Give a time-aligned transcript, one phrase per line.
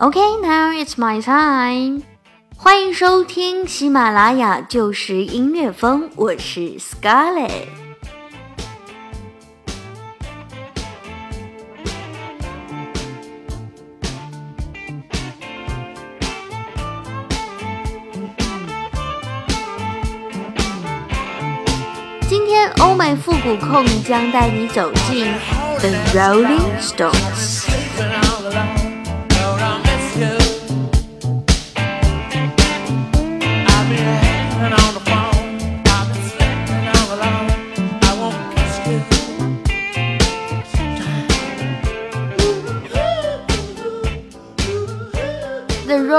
[0.00, 2.02] Okay, now it's my time.
[2.56, 7.66] 欢迎收听喜马拉雅旧时音乐风，我是 Scarlett。
[22.28, 25.26] 今天欧美复古控将带你走进
[25.78, 27.79] The Rolling Stones。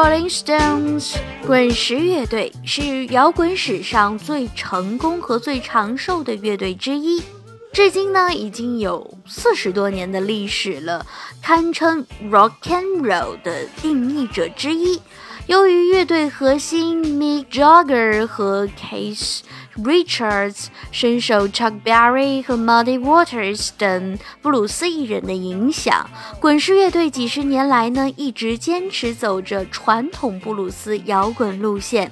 [0.00, 7.22] Rolling Stones 滚石乐队是摇滚史上最成功和最长寿的乐队之一，
[7.70, 11.04] 至今呢已经有四十多年的历史了，
[11.42, 14.98] 堪称 Rock and Roll 的定义者之一。
[15.46, 19.40] 由于乐队核心 Mick Jagger 和 Keith
[19.76, 26.08] Richards 深受 Chuck Berry 和 Muddy Waters 等布鲁斯艺人的影响，
[26.40, 32.10] 滚石乐队几十年来呢一直坚持走着传统布鲁斯摇滚路线。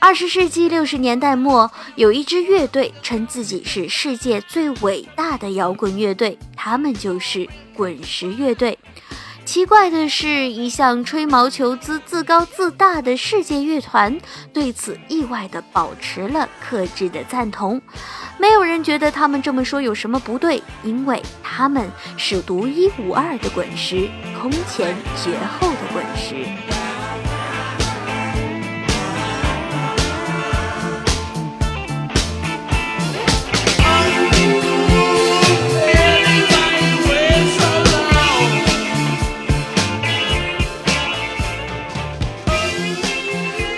[0.00, 8.78] 二十世纪六十年代末，有一支乐队称自己是世界最伟大的摇滚乐队，他们就是滚石乐队。
[9.48, 14.20] 奇怪的是，一向吹毛求疵、自高自大的世界乐团
[14.52, 17.80] 对此意外地保持了克制的赞同。
[18.36, 26.44] 没有人觉得他们这么说有什么不对，因为他们是独一无二的滚石，空前绝后的滚石。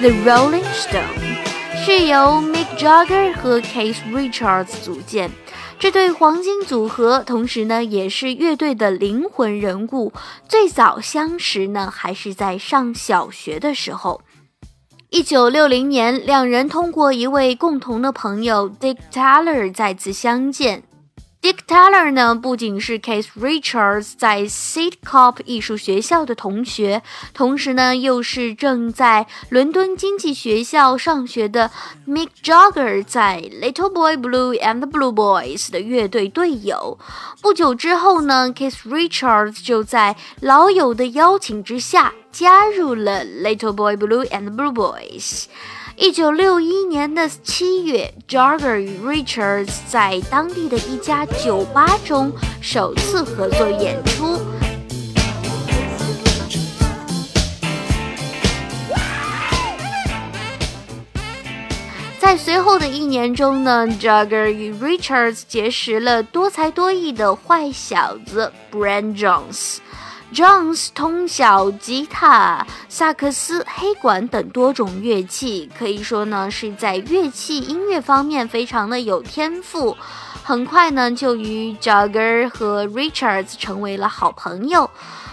[0.00, 5.30] The Rolling Stone 是由 Mick Jagger 和 Keith Richards 组建，
[5.78, 10.14] 这对黄金组合，同时呢也是乐队的灵魂人物。
[10.48, 14.22] 最早相识呢还是在上小学的时候。
[15.10, 20.82] 一九六零年，两人通过一位共同的朋友 Dick Taylor 再次相见。
[21.42, 27.02] Dick Taylor 呢，不仅是 Keith Richards 在 Sidcup 艺术学校的同学，
[27.32, 31.70] 同时呢，又是正在伦敦经济学校上学的
[32.06, 36.98] Mick Jagger 在 Little Boy Blue and the Blue Boys 的乐队队友。
[37.40, 45.46] 不久之后呢，Keith Richards 就在老友的邀请之下加入了 Little Boy Blue and the Blue Boys。
[46.02, 54.40] 一九六一年的七月，Jagger 与 Richards 在当地的一家酒吧中首次合作演出。
[62.18, 69.80] 在随后的一年中呢，Jagger 与 Richards 结识了多才多艺的坏小子 Bran Jones。
[70.32, 79.96] Jones 通晓吉他、萨克斯、黑管等多种乐器，可以说呢是在乐器音乐方面非常的有天赋。
[80.44, 84.88] 很快呢就与 Jagger 和 Richards 成为了好朋友。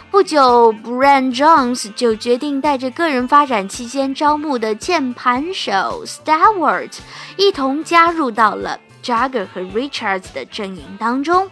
[0.09, 6.91] 不久，Brian Jones 就决定带着个人发展期间招募的键盘手 Stewart
[7.36, 11.50] 一同加入到了 Jagger 和 Richards 的阵营当中。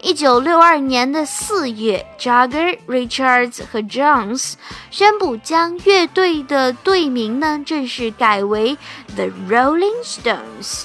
[0.00, 4.52] 一九六二年的四月，Jagger、Richards 和 Jones
[4.92, 8.78] 宣布将乐队的队名呢正式改为
[9.16, 10.84] The Rolling Stones，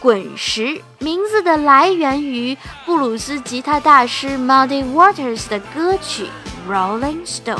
[0.00, 0.80] 滚石。
[0.98, 2.56] 名字的来源于
[2.86, 6.26] 布鲁斯吉他大师 Muddy Waters 的歌曲
[6.72, 7.58] 《Rolling Stones》。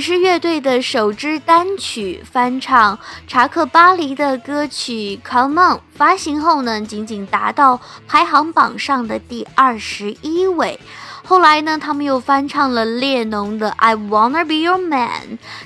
[0.00, 2.98] 滚石乐队的首支单曲翻唱
[3.28, 10.80] 查克·巴黎的歌曲《Come On》发行后呢，仅仅达到排行榜上的第二十一位。
[11.22, 15.10] 后来呢，他们又翻唱了列侬的《I Wanna Be Your Man》，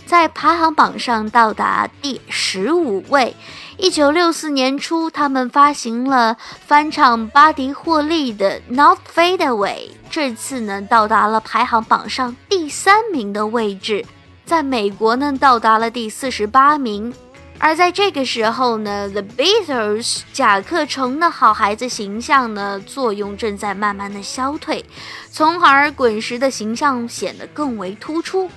[0.05, 3.37] 在排行榜上到达第十五位。
[3.77, 6.37] 一九六四年初，他们发行了
[6.67, 9.77] 翻唱巴迪·霍利的《Not Fade Away》，
[10.11, 14.05] 这次呢，到达了排行榜上第三名的位置，
[14.45, 17.13] 在美国呢，到达了第四十八名。
[17.59, 24.85] 而在这个时候呢，The Beatles 甲壳虫的好孩子形象呢，作用正在慢慢的消退，
[25.31, 28.51] 从而滚石的形象显得更为突出。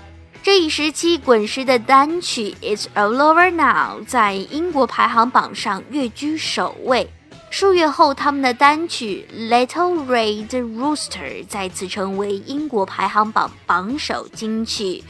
[0.44, 7.10] 这一时期，滚石的单曲《It's All Over Now》在英国排行榜上跃居首位。
[7.50, 15.04] 数月后，他们的单曲《Little Red Rooster》再次成为英国排行榜榜首金曲。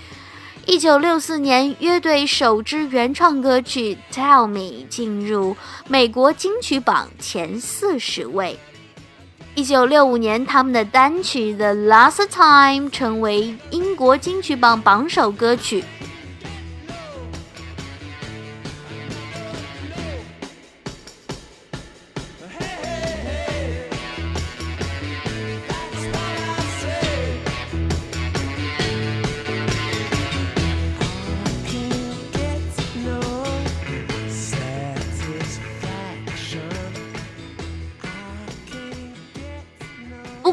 [0.69, 4.59] 一九六四年，乐队首支原创歌曲《Tell Me》
[4.89, 5.55] 进入
[5.87, 8.59] 美国金曲榜前四十位。
[9.55, 15.85] 一九六五年，他们的单曲《The Last Time》成为英国金曲榜榜首歌曲。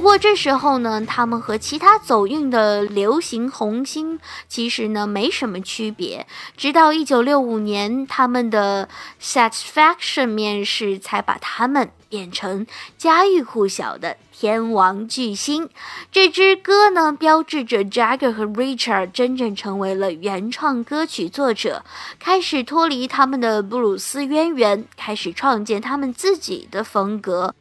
[0.04, 6.26] 不过这时候呢，他们和其他走运的流行红星其实呢没什么区别。
[6.58, 8.86] 直到一九六五年，他们的
[9.18, 12.66] Satisfaction 面试才把他们变成
[12.98, 15.70] 家喻户晓的天王巨星。
[16.12, 21.82] 这支歌呢，标志着 Jagger 和 Richard 真正成为了原创歌曲作者，
[22.18, 27.54] 开始脱离他们的布鲁斯渊源，开始创建他们自己的风格。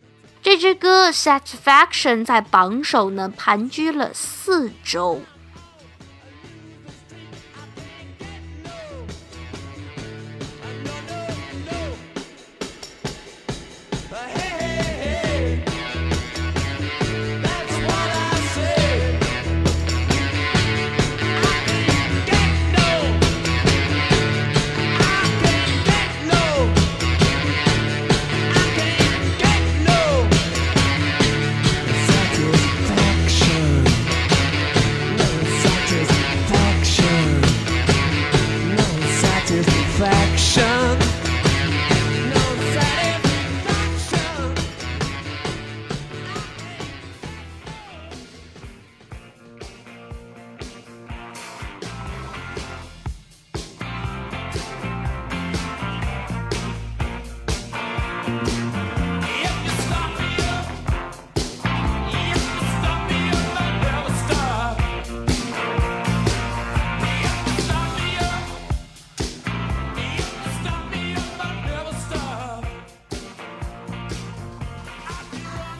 [0.43, 5.21] 这支歌《Satisfaction》在榜首呢盘踞了四周。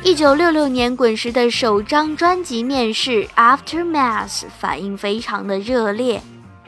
[0.06, 4.28] 一九六六年，滚石的首张专辑面世《Aftermath》
[4.60, 6.22] 反应非常的热烈。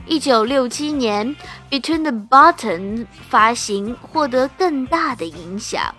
[0.08, 1.36] 一九六七年，
[1.70, 3.00] 《Between the Buttons》
[3.30, 5.94] 发行，获得更大的影响。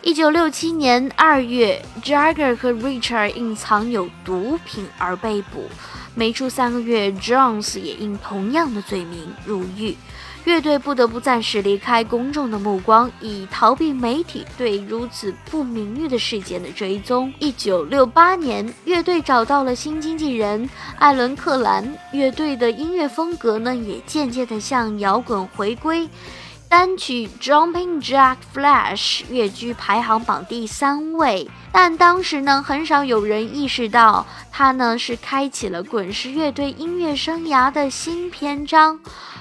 [0.00, 5.68] 一九六七年二月，Jagger 和 Richard 因藏有毒品而被捕，
[6.14, 9.94] 没出三个月，Jones 也因同样的罪名入狱。
[10.48, 17.30] 乐队不得不暂时离开公众的目光，以逃避媒体对如此不名誉的事件的追踪。
[17.38, 20.66] 一九六八年，乐队找到了新经纪人
[20.98, 26.08] 艾伦·克兰，乐队的音乐风格呢也渐渐地向摇滚回归。
[26.66, 38.98] 单曲《Jumping Jack Flash》跃居排行榜第三位，但当时呢，很少有人意识到它呢是开启了滚石乐队音乐生涯的新篇章。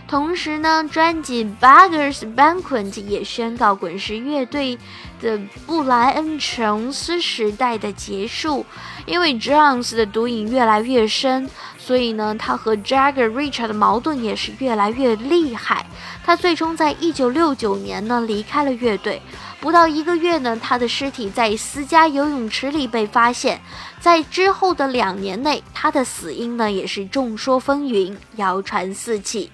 [0.08, 4.78] 同时呢，专辑《Beggars Banquet》也宣告滚石乐队
[5.20, 8.66] 的布莱恩·琼斯时代的结束。
[9.06, 15.86] 因为 Jones 的毒瘾越来越深，所以呢，他和 Jagger、Richard 的矛盾也是越来越厉害。
[16.26, 19.22] 他最终在1969年呢离开了乐队。
[19.60, 23.60] 不到一个月呢，他的尸体在私家游泳池里被发现。
[24.00, 29.52] 在之后的两年内，他的死因呢也是众说纷纭，谣传四起。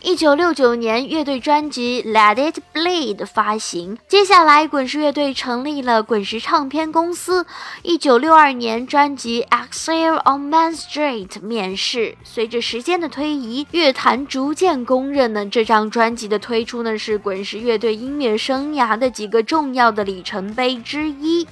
[0.00, 3.98] 一九六九年，乐队专辑《Let It Bleed》发行。
[4.06, 7.44] 接下来，滚石乐队成立了滚石唱片公司。
[7.82, 12.16] 一九六二年，专辑《Exile on Main Street》面世。
[12.22, 21.46] 随着时间的推移，乐坛逐渐公认呢，这张专辑的推出呢，是滚石乐队音乐生涯的几个重要的里程碑之一。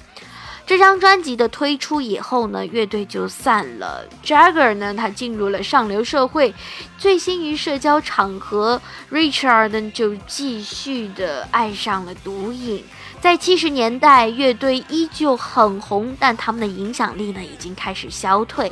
[0.67, 4.05] 这张专辑的推出以后呢，乐队就散了。
[4.21, 6.53] Jagger 呢，他进入了上流社会，
[6.97, 12.83] 醉心于社交场合；Richard 呢，就继续的爱上了毒瘾。
[13.21, 18.69] 在七十年代，乐队依旧很红，但他们的影响力呢，已经开始消退。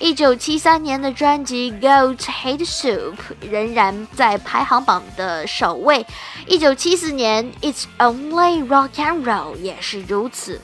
[0.00, 3.14] 一九七三年的专辑《Goat Head Soup》
[3.50, 6.06] 仍然在排行榜的首位。
[6.46, 10.62] 一九七四年《It's Only Rock and Roll》也是如此。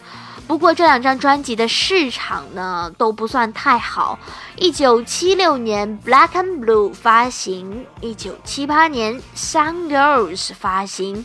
[0.52, 4.18] 不过这两张专辑的市场呢都不算太好。
[4.56, 11.24] 一九七六年《Black and Blue》发行，一九七八年《Sun Girls》发行，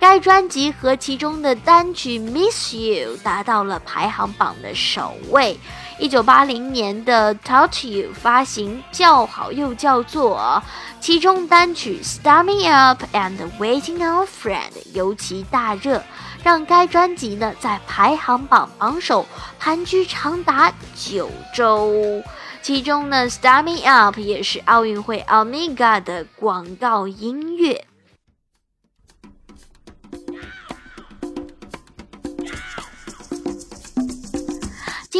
[0.00, 5.60] 该专辑和其中的单曲《Miss You》达到了排行榜的首位。
[5.98, 10.62] 一九八零年的《Touch You》发行，叫好又叫座，
[10.98, 16.02] 其中单曲《Start Me Up》and《Waiting on a Friend》尤其大热。
[16.42, 19.26] 让该专辑呢在排行榜榜首
[19.58, 22.22] 盘踞长达九周，
[22.60, 27.86] 其中呢《Start Me Up》也是奥运会 Omega 的广告音乐。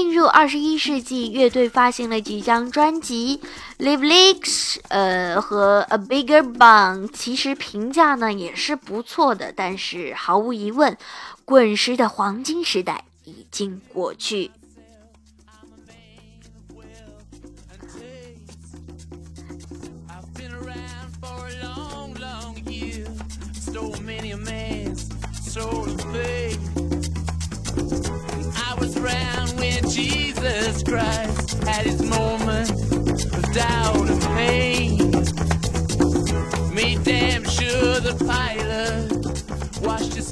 [0.03, 3.41] 进入二十一世纪，乐队发行了几张专辑。
[3.79, 10.99] Live Leaks，呃，和 A Bigger Bang，其实评价呢也是不错的，但是毫无疑问，
[11.45, 14.51] 滚石的黄金时代已经过去。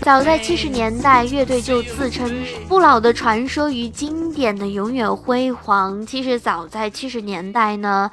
[0.02, 6.04] 早在七十年代，乐队就自称“不老的传说与经典的永远辉煌”。
[6.06, 8.10] 其实早在七十年代呢。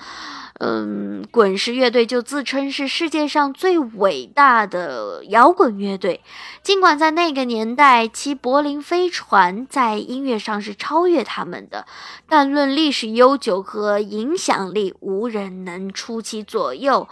[0.60, 6.22] 嗯，滚石乐队就自称是世界上最伟大的摇滚乐队。
[6.64, 11.86] 尽管在那个年代，其柏林飞船在音乐上是超越他们的，
[12.28, 17.08] 但论历史悠久和影响力，无人能出其左右。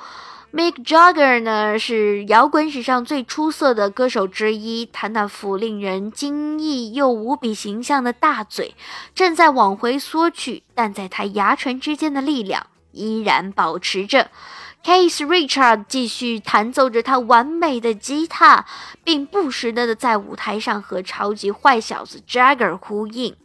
[0.51, 4.85] Mick Jagger 呢，是摇滚史上最出色的歌手之一。
[4.85, 8.73] 他那副令人惊异又无比形象的大嘴
[9.13, 12.67] 正在往回缩去，但在他牙唇之间的力量。
[12.95, 14.31] 依然保持着
[14.83, 18.65] ，Case Richard 继续弹奏着他完美的吉他，
[19.03, 23.35] 并不时的在舞台上和超级坏小子 Jagger 呼应。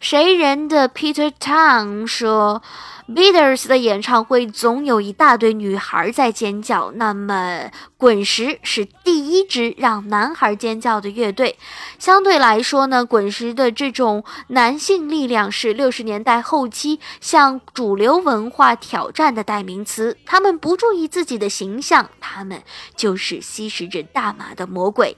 [0.00, 2.62] 谁人的 Peter Tang 说。
[3.08, 11.56] Beatles 的演唱会总有一大堆女孩在尖叫，那么滚石是第一支让男孩尖叫的乐队。
[11.98, 20.16] 相对来说呢，滚石的这种男性力量是六十年代后期向主流文化挑战的代名词。
[20.24, 22.62] 他们不注意自己的形象，他们
[22.96, 25.16] 就是吸食着大麻的魔鬼。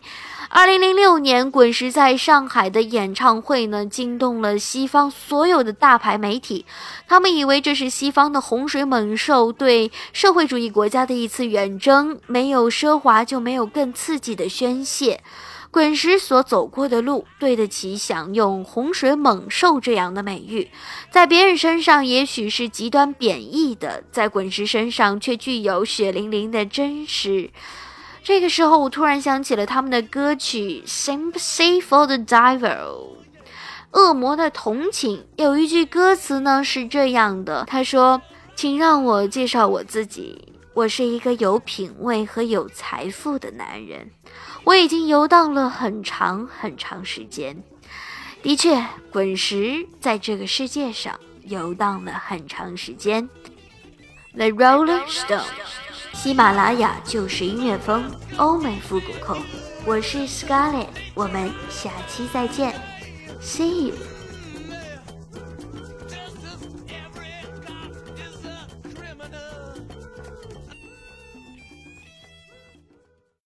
[0.48, 6.66] 二零零六年，滚石在上海的演唱会呢，惊动了西方所有的大牌媒体。
[7.08, 15.20] 他们以为这是是西方的洪水猛兽对社会主义国家的一次远征，没有奢华就没有更刺激的宣泄。
[15.72, 20.70] 滚石所走过的路，对得起享用“洪水猛兽”这样的美誉。
[21.10, 27.50] 在别人身上也许是极端贬义的，在滚石身上却具有血淋淋的真实。
[28.22, 32.60] 这个时候，我突然想起了他们的歌曲《Sympathy for the Devil》，
[33.92, 35.26] 恶魔的同情。
[35.36, 38.20] 有一句歌词呢是这样的：“他说，
[38.54, 44.10] 请让我介绍我自己，我是一个有品味和有财富的男人。
[44.64, 47.62] 我已经游荡了很长很长时间。
[48.42, 53.28] 的确，滚石在这个世界上游荡了很长时间。”
[54.34, 55.42] The Rolling Stone，。
[56.14, 58.04] 喜马拉雅就是音乐风，
[58.36, 59.36] 欧美复古控。
[59.84, 62.72] 我是 Scarlett，我们下期再见
[63.42, 64.21] See.